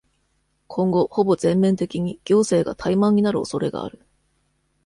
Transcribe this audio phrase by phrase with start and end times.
[0.65, 4.03] 今後、ほぼ全面的に、行政が怠慢になる恐れがある。